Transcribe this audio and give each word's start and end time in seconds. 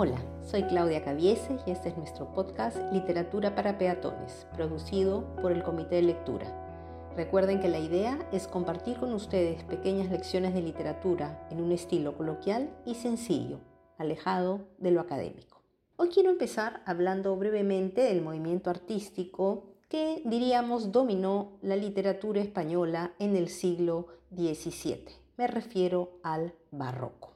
Hola, 0.00 0.22
soy 0.48 0.62
Claudia 0.62 1.02
Caviese 1.02 1.58
y 1.66 1.72
este 1.72 1.88
es 1.88 1.96
nuestro 1.96 2.32
podcast 2.32 2.76
Literatura 2.92 3.56
para 3.56 3.78
Peatones, 3.78 4.46
producido 4.54 5.34
por 5.42 5.50
el 5.50 5.64
Comité 5.64 5.96
de 5.96 6.02
Lectura. 6.02 7.10
Recuerden 7.16 7.58
que 7.58 7.66
la 7.66 7.80
idea 7.80 8.16
es 8.30 8.46
compartir 8.46 8.98
con 8.98 9.12
ustedes 9.12 9.64
pequeñas 9.64 10.08
lecciones 10.08 10.54
de 10.54 10.62
literatura 10.62 11.44
en 11.50 11.60
un 11.60 11.72
estilo 11.72 12.16
coloquial 12.16 12.70
y 12.86 12.94
sencillo, 12.94 13.58
alejado 13.98 14.68
de 14.78 14.92
lo 14.92 15.00
académico. 15.00 15.64
Hoy 15.96 16.10
quiero 16.10 16.30
empezar 16.30 16.80
hablando 16.86 17.34
brevemente 17.34 18.02
del 18.02 18.22
movimiento 18.22 18.70
artístico 18.70 19.64
que 19.88 20.22
diríamos 20.24 20.92
dominó 20.92 21.58
la 21.60 21.74
literatura 21.74 22.40
española 22.40 23.14
en 23.18 23.34
el 23.34 23.48
siglo 23.48 24.06
XVII. 24.32 25.06
Me 25.36 25.48
refiero 25.48 26.20
al 26.22 26.54
barroco. 26.70 27.27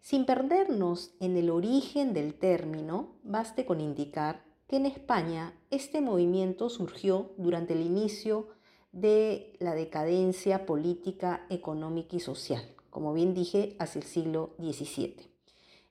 Sin 0.00 0.24
perdernos 0.24 1.12
en 1.20 1.36
el 1.36 1.50
origen 1.50 2.14
del 2.14 2.34
término, 2.34 3.16
baste 3.24 3.66
con 3.66 3.80
indicar 3.80 4.44
que 4.66 4.76
en 4.76 4.86
España 4.86 5.54
este 5.70 6.00
movimiento 6.00 6.70
surgió 6.70 7.32
durante 7.36 7.74
el 7.74 7.82
inicio 7.82 8.48
de 8.92 9.56
la 9.58 9.74
decadencia 9.74 10.66
política, 10.66 11.46
económica 11.50 12.16
y 12.16 12.20
social, 12.20 12.62
como 12.90 13.12
bien 13.12 13.34
dije, 13.34 13.76
hacia 13.78 14.00
el 14.00 14.06
siglo 14.06 14.54
XVII. 14.58 15.30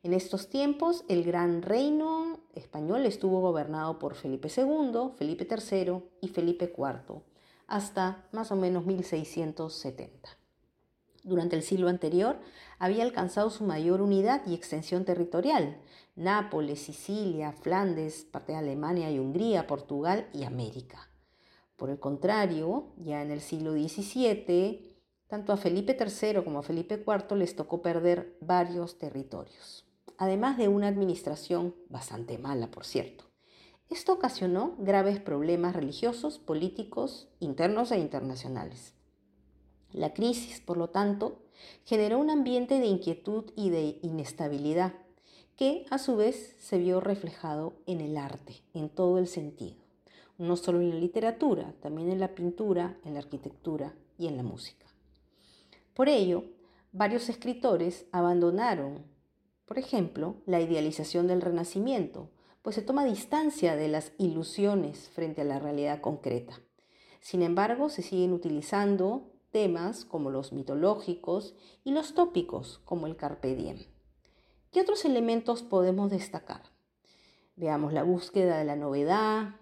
En 0.03 0.13
estos 0.13 0.49
tiempos, 0.49 1.03
el 1.09 1.23
gran 1.23 1.61
reino 1.61 2.39
español 2.55 3.05
estuvo 3.05 3.41
gobernado 3.41 3.99
por 3.99 4.15
Felipe 4.15 4.47
II, 4.55 5.11
Felipe 5.15 5.47
III 5.49 6.03
y 6.21 6.29
Felipe 6.29 6.73
IV, 6.75 7.21
hasta 7.67 8.27
más 8.31 8.51
o 8.51 8.55
menos 8.55 8.85
1670 8.85 10.46
durante 11.27 11.55
el 11.55 11.61
siglo 11.61 11.89
anterior 11.89 12.39
había 12.79 13.03
alcanzado 13.03 13.49
su 13.49 13.63
mayor 13.63 14.01
unidad 14.01 14.41
y 14.47 14.53
extensión 14.53 15.05
territorial. 15.05 15.77
Nápoles, 16.15 16.79
Sicilia, 16.79 17.51
Flandes, 17.51 18.25
parte 18.25 18.53
de 18.53 18.57
Alemania 18.57 19.11
y 19.11 19.19
Hungría, 19.19 19.67
Portugal 19.67 20.27
y 20.33 20.43
América. 20.43 21.11
Por 21.75 21.91
el 21.91 21.99
contrario, 21.99 22.93
ya 22.97 23.21
en 23.21 23.29
el 23.29 23.41
siglo 23.41 23.73
XVII, 23.73 24.97
tanto 25.27 25.53
a 25.53 25.57
Felipe 25.57 25.95
III 25.99 26.43
como 26.43 26.59
a 26.59 26.63
Felipe 26.63 27.03
IV 27.05 27.35
les 27.37 27.55
tocó 27.55 27.81
perder 27.81 28.37
varios 28.41 28.97
territorios, 28.97 29.85
además 30.17 30.57
de 30.57 30.69
una 30.69 30.87
administración 30.87 31.75
bastante 31.89 32.37
mala, 32.37 32.71
por 32.71 32.85
cierto. 32.85 33.25
Esto 33.89 34.13
ocasionó 34.13 34.75
graves 34.79 35.19
problemas 35.19 35.75
religiosos, 35.75 36.39
políticos, 36.39 37.29
internos 37.39 37.91
e 37.91 37.99
internacionales. 37.99 38.96
La 39.93 40.13
crisis, 40.13 40.59
por 40.59 40.77
lo 40.77 40.89
tanto, 40.89 41.39
generó 41.85 42.19
un 42.19 42.29
ambiente 42.29 42.79
de 42.79 42.87
inquietud 42.87 43.51
y 43.55 43.69
de 43.69 43.99
inestabilidad 44.01 44.93
que 45.55 45.85
a 45.89 45.97
su 45.97 46.15
vez 46.15 46.55
se 46.59 46.77
vio 46.77 46.99
reflejado 46.99 47.73
en 47.87 47.99
el 47.99 48.15
arte, 48.17 48.61
en 48.73 48.89
todo 48.89 49.17
el 49.17 49.27
sentido, 49.27 49.77
no 50.37 50.55
solo 50.55 50.81
en 50.81 50.91
la 50.91 50.95
literatura, 50.95 51.73
también 51.81 52.11
en 52.11 52.19
la 52.19 52.35
pintura, 52.35 52.97
en 53.03 53.13
la 53.13 53.19
arquitectura 53.21 53.95
y 54.19 54.27
en 54.27 54.37
la 54.37 54.43
música. 54.43 54.85
Por 55.95 56.09
ello, 56.09 56.43
varios 56.91 57.27
escritores 57.27 58.05
abandonaron, 58.11 59.03
por 59.65 59.79
ejemplo, 59.79 60.35
la 60.45 60.61
idealización 60.61 61.25
del 61.25 61.41
Renacimiento, 61.41 62.29
pues 62.61 62.75
se 62.75 62.83
toma 62.83 63.03
distancia 63.03 63.75
de 63.75 63.87
las 63.87 64.11
ilusiones 64.19 65.09
frente 65.09 65.41
a 65.41 65.45
la 65.45 65.57
realidad 65.57 66.01
concreta. 66.01 66.59
Sin 67.19 67.41
embargo, 67.41 67.89
se 67.89 68.03
siguen 68.03 68.33
utilizando 68.33 69.31
temas 69.51 70.05
como 70.05 70.29
los 70.29 70.53
mitológicos 70.53 71.55
y 71.83 71.91
los 71.91 72.13
tópicos 72.13 72.79
como 72.85 73.07
el 73.07 73.15
carpe 73.15 73.55
diem. 73.55 73.85
¿Qué 74.71 74.81
otros 74.81 75.05
elementos 75.05 75.63
podemos 75.63 76.11
destacar? 76.11 76.63
Veamos 77.55 77.93
la 77.93 78.03
búsqueda 78.03 78.57
de 78.57 78.65
la 78.65 78.75
novedad, 78.75 79.55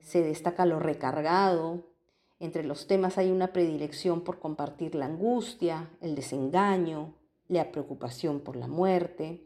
se 0.00 0.22
destaca 0.22 0.64
lo 0.66 0.78
recargado, 0.78 1.90
entre 2.40 2.64
los 2.64 2.86
temas 2.86 3.18
hay 3.18 3.30
una 3.30 3.52
predilección 3.52 4.22
por 4.22 4.38
compartir 4.38 4.94
la 4.94 5.04
angustia, 5.04 5.90
el 6.00 6.14
desengaño, 6.14 7.14
la 7.48 7.70
preocupación 7.70 8.40
por 8.40 8.56
la 8.56 8.66
muerte. 8.66 9.44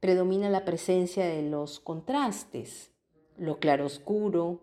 Predomina 0.00 0.50
la 0.50 0.64
presencia 0.64 1.26
de 1.26 1.42
los 1.42 1.78
contrastes, 1.78 2.90
lo 3.36 3.60
claroscuro, 3.60 4.62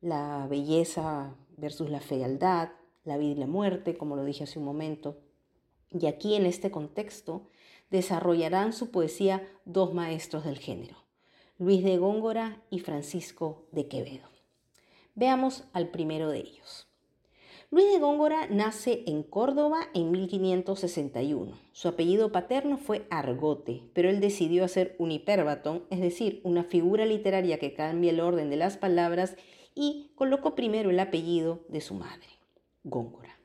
la 0.00 0.46
belleza 0.48 1.34
versus 1.56 1.90
la 1.90 2.00
fealdad, 2.00 2.70
la 3.04 3.16
vida 3.18 3.32
y 3.32 3.36
la 3.36 3.46
muerte, 3.46 3.96
como 3.96 4.16
lo 4.16 4.24
dije 4.24 4.44
hace 4.44 4.58
un 4.58 4.64
momento. 4.64 5.16
Y 5.90 6.06
aquí 6.06 6.34
en 6.34 6.46
este 6.46 6.70
contexto 6.70 7.48
desarrollarán 7.90 8.72
su 8.72 8.90
poesía 8.90 9.46
dos 9.64 9.92
maestros 9.92 10.44
del 10.44 10.58
género, 10.58 10.96
Luis 11.58 11.84
de 11.84 11.98
Góngora 11.98 12.62
y 12.70 12.80
Francisco 12.80 13.66
de 13.70 13.86
Quevedo. 13.86 14.28
Veamos 15.14 15.64
al 15.74 15.88
primero 15.90 16.30
de 16.30 16.38
ellos. 16.38 16.88
Luis 17.70 17.90
de 17.90 17.98
Góngora 17.98 18.48
nace 18.48 19.02
en 19.06 19.22
Córdoba 19.22 19.88
en 19.94 20.10
1561. 20.10 21.52
Su 21.72 21.88
apellido 21.88 22.30
paterno 22.30 22.76
fue 22.76 23.06
Argote, 23.08 23.82
pero 23.94 24.10
él 24.10 24.20
decidió 24.20 24.64
hacer 24.64 24.94
un 24.98 25.10
hiperbatón, 25.10 25.84
es 25.88 26.00
decir, 26.00 26.42
una 26.44 26.64
figura 26.64 27.06
literaria 27.06 27.58
que 27.58 27.72
cambia 27.72 28.10
el 28.10 28.20
orden 28.20 28.50
de 28.50 28.56
las 28.56 28.76
palabras 28.76 29.36
y 29.74 30.10
colocó 30.16 30.54
primero 30.54 30.90
el 30.90 31.00
apellido 31.00 31.60
de 31.68 31.80
su 31.80 31.94
madre. 31.94 32.41
Góngora, 32.84 33.38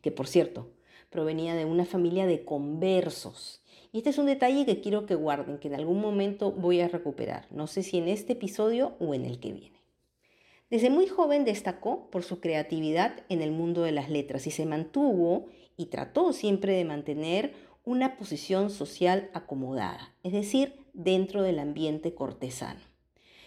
que 0.00 0.10
por 0.10 0.26
cierto 0.26 0.70
provenía 1.10 1.54
de 1.54 1.64
una 1.64 1.84
familia 1.84 2.26
de 2.26 2.44
conversos. 2.44 3.62
Y 3.92 3.98
este 3.98 4.10
es 4.10 4.18
un 4.18 4.26
detalle 4.26 4.66
que 4.66 4.80
quiero 4.80 5.06
que 5.06 5.14
guarden, 5.14 5.58
que 5.58 5.68
en 5.68 5.74
algún 5.74 6.00
momento 6.00 6.50
voy 6.50 6.80
a 6.80 6.88
recuperar, 6.88 7.46
no 7.50 7.68
sé 7.68 7.84
si 7.84 7.98
en 7.98 8.08
este 8.08 8.32
episodio 8.32 8.94
o 8.98 9.14
en 9.14 9.24
el 9.24 9.38
que 9.38 9.52
viene. 9.52 9.80
Desde 10.70 10.90
muy 10.90 11.06
joven 11.06 11.44
destacó 11.44 12.10
por 12.10 12.24
su 12.24 12.40
creatividad 12.40 13.22
en 13.28 13.42
el 13.42 13.52
mundo 13.52 13.82
de 13.82 13.92
las 13.92 14.10
letras 14.10 14.46
y 14.48 14.50
se 14.50 14.66
mantuvo 14.66 15.46
y 15.76 15.86
trató 15.86 16.32
siempre 16.32 16.72
de 16.72 16.84
mantener 16.84 17.54
una 17.84 18.16
posición 18.16 18.70
social 18.70 19.30
acomodada, 19.34 20.14
es 20.22 20.32
decir, 20.32 20.74
dentro 20.94 21.42
del 21.42 21.58
ambiente 21.58 22.14
cortesano. 22.14 22.80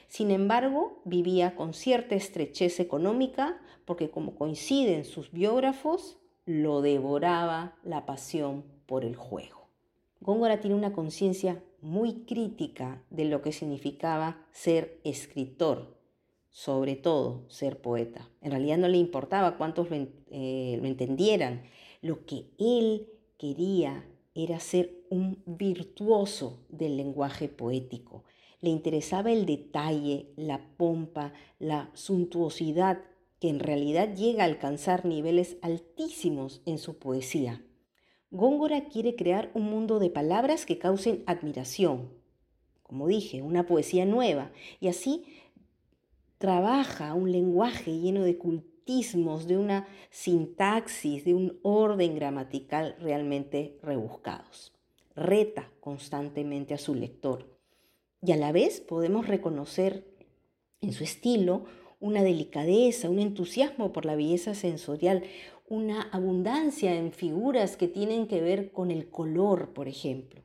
Sin 0.08 0.32
embargo, 0.32 1.02
vivía 1.04 1.56
con 1.56 1.74
cierta 1.74 2.16
estrechez 2.16 2.80
económica 2.80 3.60
porque, 3.86 4.10
como 4.10 4.36
coinciden 4.36 5.06
sus 5.06 5.32
biógrafos, 5.32 6.18
lo 6.46 6.82
devoraba 6.82 7.76
la 7.84 8.06
pasión 8.06 8.64
por 8.86 9.04
el 9.04 9.16
juego. 9.16 9.68
Góngora 10.22 10.60
tiene 10.60 10.76
una 10.76 10.94
conciencia 10.94 11.62
muy 11.82 12.26
crítica 12.26 13.04
de 13.10 13.26
lo 13.26 13.42
que 13.42 13.52
significaba 13.52 14.46
ser 14.52 15.00
escritor, 15.04 15.98
sobre 16.50 16.96
todo 16.96 17.44
ser 17.50 17.80
poeta. 17.82 18.30
En 18.42 18.52
realidad 18.52 18.78
no 18.78 18.88
le 18.88 18.98
importaba 18.98 19.58
cuántos 19.58 19.90
lo, 19.90 19.98
eh, 20.32 20.80
lo 20.82 20.88
entendieran. 20.88 21.64
Lo 22.02 22.26
que 22.26 22.46
él 22.58 23.10
quería 23.38 24.06
era 24.34 24.60
ser 24.60 25.04
un 25.10 25.44
virtuoso 25.46 26.60
del 26.70 26.98
lenguaje 26.98 27.50
poético 27.50 28.24
le 28.62 28.70
interesaba 28.70 29.32
el 29.32 29.46
detalle, 29.46 30.32
la 30.36 30.76
pompa, 30.78 31.34
la 31.60 31.92
suntuosidad 31.94 33.04
que 33.40 33.50
en 33.50 33.60
realidad 33.60 34.16
llega 34.16 34.44
a 34.44 34.48
alcanzar 34.48 35.06
niveles 35.06 35.58
altísimos 35.62 36.62
en 36.66 36.80
su 36.80 36.98
poesía. 36.98 37.64
Góngora 38.32 38.86
quiere 38.86 39.16
crear 39.16 39.52
un 39.54 39.70
mundo 39.70 40.00
de 40.00 40.10
palabras 40.10 40.66
que 40.66 40.80
causen 40.80 41.24
admiración, 41.28 42.10
como 42.82 43.08
dije, 43.08 43.42
una 43.42 43.66
poesía 43.66 44.06
nueva, 44.06 44.52
y 44.80 44.88
así 44.88 45.26
trabaja 46.38 47.14
un 47.14 47.32
lenguaje 47.32 48.00
lleno 48.00 48.24
de 48.24 48.38
cultismos, 48.38 49.48
de 49.48 49.58
una 49.58 49.88
sintaxis, 50.10 51.26
de 51.26 51.36
un 51.36 51.60
orden 51.62 52.16
gramatical 52.16 52.96
realmente 53.00 53.78
rebuscados. 53.84 54.74
Reta 55.16 55.70
constantemente 55.80 56.74
a 56.74 56.78
su 56.78 56.96
lector 56.96 57.57
y 58.22 58.32
a 58.32 58.38
la 58.38 58.52
vez 58.52 58.82
podemos 58.82 59.28
reconocer 59.28 60.06
en 60.82 60.94
su 60.94 61.04
estilo 61.04 61.66
una 62.00 62.24
delicadeza, 62.24 63.10
un 63.10 63.20
entusiasmo 63.20 63.92
por 63.92 64.06
la 64.06 64.16
belleza 64.16 64.54
sensorial, 64.54 65.24
una 65.68 66.04
abundancia 66.12 66.96
en 66.96 67.12
figuras 67.12 67.76
que 67.76 67.88
tienen 67.88 68.28
que 68.28 68.42
ver 68.42 68.72
con 68.72 68.92
el 68.92 69.10
color, 69.10 69.74
por 69.74 69.88
ejemplo. 69.88 70.44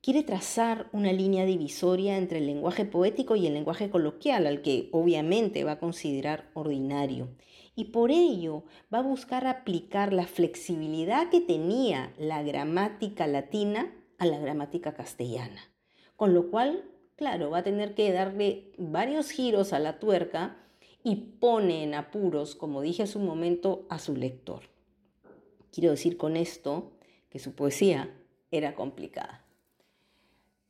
Quiere 0.00 0.24
trazar 0.24 0.88
una 0.92 1.12
línea 1.12 1.44
divisoria 1.44 2.16
entre 2.16 2.38
el 2.38 2.46
lenguaje 2.46 2.84
poético 2.84 3.36
y 3.36 3.46
el 3.46 3.54
lenguaje 3.54 3.88
coloquial, 3.88 4.46
al 4.46 4.62
que 4.62 4.88
obviamente 4.90 5.62
va 5.62 5.72
a 5.72 5.78
considerar 5.78 6.50
ordinario. 6.54 7.28
Y 7.76 7.84
por 7.86 8.10
ello 8.10 8.64
va 8.92 8.98
a 8.98 9.02
buscar 9.02 9.46
aplicar 9.46 10.12
la 10.12 10.26
flexibilidad 10.26 11.30
que 11.30 11.40
tenía 11.40 12.12
la 12.18 12.42
gramática 12.42 13.26
latina 13.26 13.94
a 14.18 14.26
la 14.26 14.38
gramática 14.38 14.94
castellana. 14.94 15.71
Con 16.22 16.34
lo 16.34 16.52
cual, 16.52 16.84
claro, 17.16 17.50
va 17.50 17.58
a 17.58 17.62
tener 17.64 17.96
que 17.96 18.12
darle 18.12 18.70
varios 18.78 19.30
giros 19.30 19.72
a 19.72 19.80
la 19.80 19.98
tuerca 19.98 20.56
y 21.02 21.16
pone 21.16 21.82
en 21.82 21.94
apuros, 21.94 22.54
como 22.54 22.80
dije 22.80 23.02
hace 23.02 23.18
un 23.18 23.26
momento, 23.26 23.86
a 23.88 23.98
su 23.98 24.14
lector. 24.14 24.60
Quiero 25.72 25.90
decir 25.90 26.16
con 26.16 26.36
esto 26.36 26.92
que 27.28 27.40
su 27.40 27.56
poesía 27.56 28.08
era 28.52 28.76
complicada. 28.76 29.44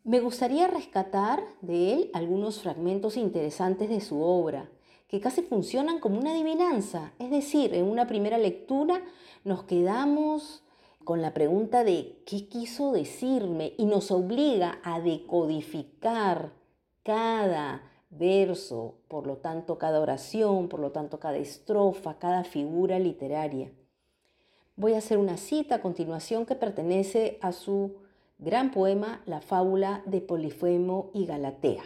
Me 0.04 0.20
gustaría 0.20 0.68
rescatar 0.68 1.44
de 1.60 1.92
él 1.92 2.10
algunos 2.14 2.62
fragmentos 2.62 3.18
interesantes 3.18 3.90
de 3.90 4.00
su 4.00 4.22
obra, 4.22 4.70
que 5.06 5.20
casi 5.20 5.42
funcionan 5.42 5.98
como 5.98 6.18
una 6.18 6.32
adivinanza. 6.32 7.12
Es 7.18 7.30
decir, 7.30 7.74
en 7.74 7.84
una 7.84 8.06
primera 8.06 8.38
lectura 8.38 9.02
nos 9.44 9.64
quedamos 9.64 10.64
con 11.04 11.22
la 11.22 11.34
pregunta 11.34 11.84
de 11.84 12.22
qué 12.26 12.48
quiso 12.48 12.92
decirme 12.92 13.74
y 13.78 13.86
nos 13.86 14.10
obliga 14.10 14.78
a 14.82 15.00
decodificar 15.00 16.52
cada 17.02 17.82
verso, 18.10 18.94
por 19.08 19.26
lo 19.26 19.38
tanto 19.38 19.78
cada 19.78 20.00
oración, 20.00 20.68
por 20.68 20.80
lo 20.80 20.92
tanto 20.92 21.18
cada 21.18 21.38
estrofa, 21.38 22.18
cada 22.18 22.44
figura 22.44 22.98
literaria. 22.98 23.72
Voy 24.76 24.94
a 24.94 24.98
hacer 24.98 25.18
una 25.18 25.36
cita 25.36 25.76
a 25.76 25.82
continuación 25.82 26.46
que 26.46 26.54
pertenece 26.54 27.38
a 27.40 27.52
su 27.52 27.96
gran 28.38 28.70
poema 28.70 29.22
La 29.26 29.40
fábula 29.40 30.02
de 30.06 30.20
Polifemo 30.20 31.10
y 31.14 31.26
Galatea. 31.26 31.84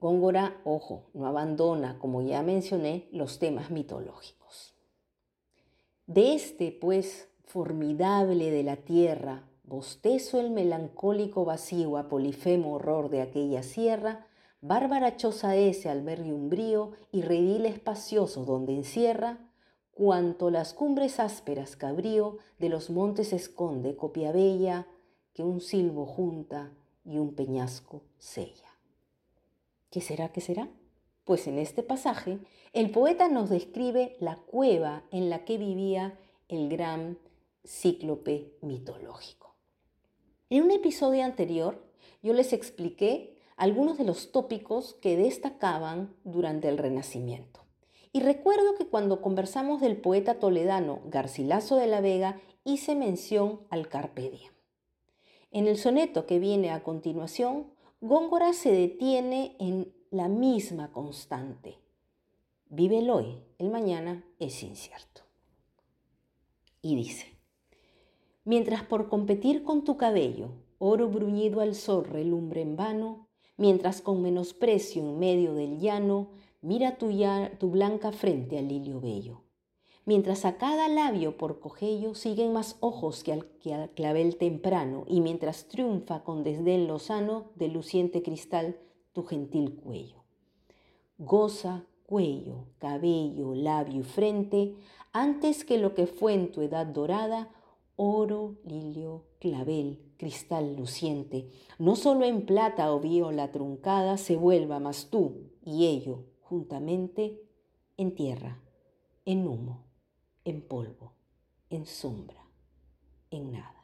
Góngora, 0.00 0.60
ojo, 0.64 1.10
no 1.14 1.26
abandona, 1.26 1.98
como 1.98 2.22
ya 2.22 2.42
mencioné, 2.42 3.08
los 3.12 3.38
temas 3.38 3.70
mitológicos. 3.70 4.71
De 6.06 6.34
este, 6.34 6.72
pues, 6.72 7.28
formidable 7.44 8.50
de 8.50 8.62
la 8.62 8.76
tierra, 8.76 9.44
bostezo 9.64 10.40
el 10.40 10.50
melancólico 10.50 11.44
vacío 11.44 11.96
a 11.96 12.08
Polifemo 12.08 12.74
horror 12.74 13.08
de 13.08 13.22
aquella 13.22 13.62
sierra, 13.62 14.26
bárbara 14.60 15.16
choza 15.16 15.56
ese 15.56 15.88
albergue 15.88 16.32
umbrío 16.32 16.92
y 17.12 17.22
redil 17.22 17.66
espacioso 17.66 18.44
donde 18.44 18.74
encierra 18.74 19.38
cuanto 19.92 20.50
las 20.50 20.72
cumbres 20.72 21.20
ásperas 21.20 21.76
cabrío 21.76 22.38
de 22.58 22.68
los 22.68 22.90
montes 22.90 23.32
esconde 23.32 23.96
copia 23.96 24.32
bella 24.32 24.86
que 25.34 25.42
un 25.42 25.60
silbo 25.60 26.06
junta 26.06 26.72
y 27.04 27.18
un 27.18 27.34
peñasco 27.34 28.02
sella. 28.18 28.70
¿Qué 29.90 30.00
será? 30.00 30.30
¿Qué 30.30 30.40
será? 30.40 30.68
Pues 31.24 31.46
en 31.46 31.58
este 31.58 31.82
pasaje 31.82 32.38
el 32.72 32.90
poeta 32.90 33.28
nos 33.28 33.50
describe 33.50 34.16
la 34.18 34.36
cueva 34.36 35.04
en 35.10 35.30
la 35.30 35.44
que 35.44 35.58
vivía 35.58 36.18
el 36.48 36.68
gran 36.68 37.18
cíclope 37.64 38.56
mitológico. 38.60 39.56
En 40.50 40.64
un 40.64 40.70
episodio 40.70 41.24
anterior 41.24 41.82
yo 42.22 42.32
les 42.32 42.52
expliqué 42.52 43.38
algunos 43.56 43.98
de 43.98 44.04
los 44.04 44.32
tópicos 44.32 44.94
que 44.94 45.16
destacaban 45.16 46.16
durante 46.24 46.68
el 46.68 46.78
Renacimiento. 46.78 47.60
Y 48.12 48.20
recuerdo 48.20 48.74
que 48.74 48.86
cuando 48.86 49.22
conversamos 49.22 49.80
del 49.80 49.96
poeta 49.96 50.38
toledano 50.40 51.00
Garcilaso 51.06 51.76
de 51.76 51.86
la 51.86 52.00
Vega 52.00 52.40
hice 52.64 52.94
mención 52.94 53.60
al 53.70 53.88
Carpe 53.88 54.30
Diem. 54.30 54.52
En 55.50 55.66
el 55.66 55.78
soneto 55.78 56.26
que 56.26 56.38
viene 56.38 56.70
a 56.70 56.82
continuación 56.82 57.72
Góngora 58.00 58.52
se 58.52 58.72
detiene 58.72 59.54
en 59.60 59.92
la 60.12 60.28
misma 60.28 60.92
constante. 60.92 61.78
Vive 62.68 62.98
el 62.98 63.10
hoy, 63.10 63.38
el 63.58 63.70
mañana 63.70 64.24
es 64.38 64.62
incierto. 64.62 65.22
Y 66.82 66.94
dice, 66.94 67.26
mientras 68.44 68.84
por 68.84 69.08
competir 69.08 69.64
con 69.64 69.82
tu 69.82 69.96
cabello, 69.96 70.50
oro 70.78 71.08
bruñido 71.08 71.60
al 71.60 71.74
sol 71.74 72.04
relumbre 72.04 72.60
en 72.60 72.76
vano, 72.76 73.26
mientras 73.56 74.02
con 74.02 74.22
menosprecio 74.22 75.02
en 75.02 75.18
medio 75.18 75.54
del 75.54 75.80
llano, 75.80 76.28
mira 76.60 76.98
tu, 76.98 77.08
tu 77.58 77.70
blanca 77.70 78.12
frente 78.12 78.58
al 78.58 78.68
lilio 78.68 79.00
bello 79.00 79.42
mientras 80.04 80.44
a 80.44 80.56
cada 80.56 80.88
labio 80.88 81.36
por 81.36 81.60
cogello 81.60 82.14
siguen 82.14 82.52
más 82.52 82.76
ojos 82.80 83.22
que 83.22 83.32
al, 83.32 83.90
clavel 83.94 84.36
temprano, 84.36 85.04
y 85.06 85.20
mientras 85.20 85.68
triunfa 85.68 86.24
con 86.24 86.42
desdén 86.42 86.88
lozano 86.88 87.44
del 87.54 87.72
luciente 87.72 88.22
cristal 88.22 88.76
tu 89.12 89.24
gentil 89.24 89.74
cuello. 89.76 90.22
Goza 91.18 91.84
cuello, 92.06 92.66
cabello, 92.78 93.54
labio 93.54 94.00
y 94.00 94.02
frente, 94.02 94.74
antes 95.12 95.64
que 95.64 95.78
lo 95.78 95.94
que 95.94 96.06
fue 96.06 96.34
en 96.34 96.52
tu 96.52 96.62
edad 96.62 96.86
dorada, 96.86 97.50
oro, 97.96 98.56
lilio, 98.64 99.24
clavel, 99.38 100.00
cristal 100.16 100.76
luciente, 100.76 101.50
no 101.78 101.96
solo 101.96 102.24
en 102.24 102.44
plata 102.44 102.92
o 102.92 103.00
viola 103.00 103.50
truncada 103.50 104.16
se 104.16 104.36
vuelva 104.36 104.78
más 104.78 105.08
tú 105.10 105.50
y 105.64 105.86
ello 105.86 106.24
juntamente 106.40 107.40
en 107.96 108.14
tierra, 108.14 108.60
en 109.24 109.46
humo 109.46 109.92
en 110.44 110.60
polvo, 110.62 111.12
en 111.70 111.86
sombra, 111.86 112.44
en 113.30 113.52
nada. 113.52 113.81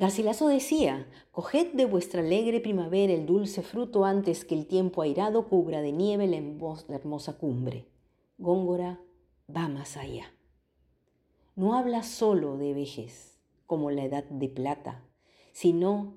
Garcilaso 0.00 0.48
decía, 0.48 1.06
coged 1.30 1.74
de 1.74 1.84
vuestra 1.84 2.22
alegre 2.22 2.60
primavera 2.60 3.12
el 3.12 3.26
dulce 3.26 3.60
fruto 3.60 4.06
antes 4.06 4.46
que 4.46 4.54
el 4.54 4.66
tiempo 4.66 5.02
airado 5.02 5.46
cubra 5.46 5.82
de 5.82 5.92
nieve 5.92 6.26
la, 6.26 6.38
hermosa 6.96 7.36
cumbre. 7.36 7.86
Góngora 8.38 8.98
va 9.54 9.68
más 9.68 9.98
allá. 9.98 10.32
No 11.54 11.74
habla 11.74 12.02
solo 12.02 12.56
de 12.56 12.72
vejez, 12.72 13.38
como 13.66 13.90
la 13.90 14.02
edad 14.02 14.24
de 14.24 14.48
plata, 14.48 15.04
sino 15.52 16.14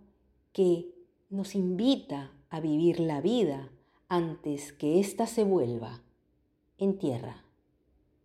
que 0.53 0.95
nos 1.29 1.53
invita 1.53 2.31
a 2.50 2.62
vivir 2.62 3.01
la 3.01 3.19
vida 3.19 3.69
antes 4.07 4.71
que 4.71 5.01
ésta 5.01 5.27
se 5.27 5.44
vuelva 5.44 6.01
en 6.77 6.97
tierra 6.97 7.44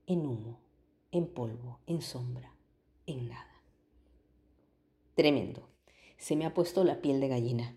en 0.06 0.24
humo, 0.24 0.60
en 1.10 1.26
polvo, 1.26 1.80
en 1.88 2.00
sombra, 2.00 2.54
en 3.06 3.28
nada. 3.28 3.57
Tremendo. 5.18 5.68
Se 6.16 6.36
me 6.36 6.46
ha 6.46 6.54
puesto 6.54 6.84
la 6.84 7.00
piel 7.00 7.18
de 7.18 7.26
gallina. 7.26 7.76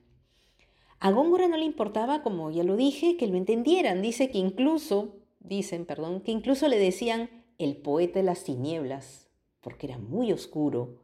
A 1.00 1.10
Góngora 1.10 1.48
no 1.48 1.58
le 1.58 1.66
importaba, 1.66 2.22
como 2.22 2.52
ya 2.52 2.64
lo 2.64 2.76
dije, 2.76 3.18
que 3.18 3.26
lo 3.26 3.36
entendieran. 3.36 4.04
Dice 4.04 4.30
que 4.30 4.38
incluso, 4.38 5.16
dicen, 5.40 5.88
perdón, 5.88 6.22
que 6.22 6.32
incluso 6.32 6.68
le 6.68 6.78
decían 6.78 7.32
el 7.58 7.78
poeta 7.78 8.20
de 8.20 8.26
las 8.26 8.44
tinieblas, 8.44 9.28
porque 9.60 9.88
era 9.88 9.98
muy 9.98 10.32
oscuro 10.32 11.00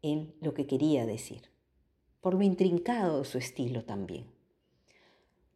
en 0.00 0.32
lo 0.40 0.54
que 0.54 0.68
quería 0.68 1.06
decir, 1.06 1.50
por 2.20 2.34
lo 2.34 2.44
intrincado 2.44 3.18
de 3.18 3.24
su 3.24 3.38
estilo 3.38 3.82
también. 3.84 4.26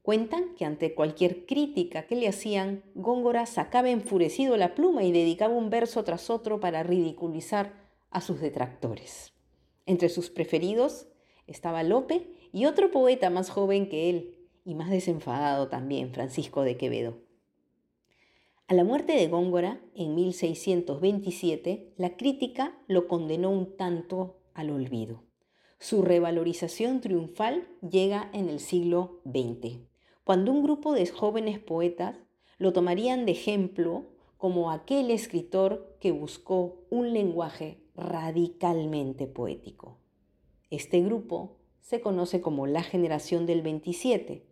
Cuentan 0.03 0.57
que 0.57 0.65
ante 0.65 0.97
cualquier 0.97 1.47
crítica 1.47 2.09
que 2.09 2.17
le 2.17 2.27
hacían, 2.27 2.83
Góngora 2.97 3.47
sacaba 3.47 3.89
enfurecido 3.89 4.57
la 4.57 4.75
pluma 4.75 5.05
y 5.05 5.13
dedicaba 5.13 5.55
un 5.55 5.71
verso 5.71 6.03
tras 6.03 6.29
otro 6.29 6.59
para 6.59 6.83
ridiculizar 6.83 7.73
a 8.11 8.21
sus 8.21 8.41
detractores. 8.41 9.34
Entre 9.87 10.09
sus 10.09 10.31
preferidos 10.31 11.07
estaba 11.47 11.83
Lope 11.83 12.27
y 12.53 12.67
otro 12.67 12.91
poeta 12.91 13.31
más 13.31 13.51
joven 13.51 13.89
que 13.89 14.11
él 14.11 14.35
y 14.65 14.75
más 14.75 14.91
desenfadado 14.91 15.69
también, 15.69 16.13
Francisco 16.13 16.63
de 16.63 16.77
Quevedo. 16.77 17.19
A 18.67 18.75
la 18.75 18.85
muerte 18.85 19.13
de 19.13 19.29
Góngora, 19.29 19.81
en 19.95 20.15
1627, 20.15 21.93
la 21.97 22.17
crítica 22.17 22.79
lo 22.87 23.09
condenó 23.09 23.51
un 23.51 23.77
tanto 23.77 24.41
al 24.55 24.71
olvido. 24.71 25.23
Su 25.79 26.01
revalorización 26.01 27.03
triunfal 27.03 27.69
llega 27.83 28.31
en 28.33 28.49
el 28.49 28.61
siglo 28.61 29.21
XX 29.27 29.81
cuando 30.25 30.51
un 30.53 30.63
grupo 30.63 30.95
de 30.95 31.07
jóvenes 31.07 31.59
poetas 31.59 32.17
lo 32.57 32.73
tomarían 32.73 33.27
de 33.27 33.33
ejemplo 33.33 34.07
como 34.39 34.71
aquel 34.71 35.11
escritor 35.11 35.97
que 36.01 36.13
buscó 36.13 36.87
un 36.89 37.13
lenguaje 37.13 37.84
radicalmente 37.95 39.27
poético. 39.27 39.99
Este 40.71 41.01
grupo 41.01 41.57
se 41.81 42.01
conoce 42.01 42.41
como 42.41 42.67
la 42.67 42.83
generación 42.83 43.47
del 43.47 43.63
27 43.63 44.47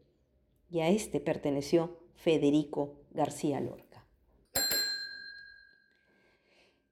y 0.70 0.80
a 0.80 0.88
este 0.88 1.20
perteneció 1.20 1.98
Federico 2.14 2.94
García 3.10 3.60
Lorca. 3.60 4.06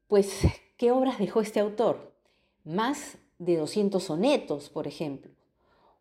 Pues, 0.08 0.40
¿qué 0.76 0.90
obras 0.90 1.18
dejó 1.18 1.40
este 1.40 1.60
autor? 1.60 2.12
Más 2.64 3.18
de 3.38 3.56
200 3.56 4.02
sonetos, 4.02 4.68
por 4.68 4.86
ejemplo, 4.86 5.30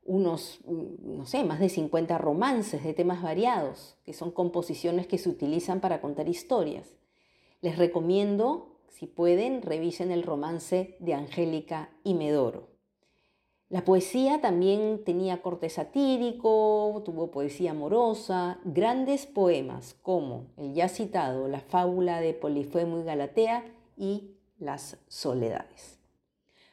unos, 0.04 0.60
mm, 0.66 1.18
no 1.18 1.26
sé, 1.28 1.44
más 1.44 1.60
de 1.60 1.70
50 1.70 2.18
romances 2.18 2.84
de 2.84 2.96
temas 2.96 3.22
variados, 3.22 3.98
que 4.04 4.14
son 4.14 4.32
composiciones 4.32 5.06
que 5.06 5.20
se 5.20 5.30
utilizan 5.30 5.80
para 5.80 6.02
contar 6.02 6.28
historias. 6.28 6.96
Les 7.62 7.78
recomiendo, 7.78 8.79
si 8.90 9.08
pueden, 9.08 9.62
revisen 9.62 10.12
el 10.12 10.24
romance 10.24 10.98
de 11.00 11.14
Angélica 11.14 11.90
y 12.04 12.14
Medoro. 12.14 12.70
La 13.70 13.86
poesía 13.86 14.42
también 14.42 15.04
tenía 15.06 15.44
corte 15.44 15.70
satírico, 15.70 17.04
tuvo 17.06 17.30
poesía 17.30 17.72
amorosa, 17.72 18.60
grandes 18.64 19.28
poemas 19.28 19.96
como 20.02 20.48
el 20.58 20.74
ya 20.74 20.90
citado 20.90 21.48
La 21.48 21.60
fábula 21.60 22.20
de 22.20 22.34
Polifemo 22.34 23.00
y 23.00 23.04
Galatea 23.04 23.66
y 23.96 24.32
Las 24.58 24.98
Soledades. 25.08 26.00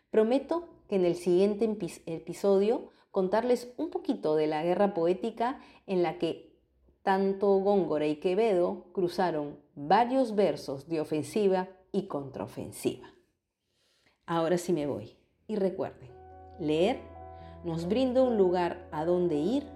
Prometo 0.09 0.69
que 0.89 0.97
en 0.97 1.05
el 1.05 1.17
siguiente 1.17 1.77
episodio 2.07 2.89
contarles 3.11 3.73
un 3.77 3.91
poquito 3.91 4.35
de 4.35 4.47
la 4.47 4.63
guerra 4.63 4.95
poética 4.95 5.61
en 5.87 6.03
la 6.03 6.19
que 6.19 6.57
tanto 7.03 7.59
Góngora 7.59 8.07
y 8.07 8.17
Quevedo 8.17 8.87
cruzaron 8.93 9.59
varios 9.75 10.35
versos 10.35 10.89
de 10.89 11.03
ofensiva 11.03 11.69
y 11.97 12.09
contraofensiva. 12.09 13.09
Ahora 14.27 14.59
sí 14.59 14.75
me 14.75 14.87
voy. 14.87 15.17
Y 15.49 15.57
recuerden, 15.57 16.11
Leer 16.61 17.01
nos 17.65 17.89
brinda 17.89 18.23
un 18.23 18.37
lugar 18.37 18.87
a 18.93 19.07
donde 19.07 19.37
ir 19.37 19.67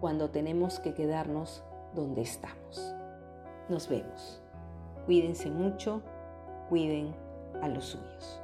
cuando 0.00 0.30
tenemos 0.30 0.80
que 0.80 0.94
quedarnos 0.94 1.62
donde 1.94 2.22
estamos. 2.22 2.94
Nos 3.68 3.88
vemos. 3.88 4.42
Cuídense 5.06 5.50
mucho, 5.50 6.02
cuiden 6.68 7.14
a 7.62 7.68
los 7.68 7.84
suyos. 7.86 8.40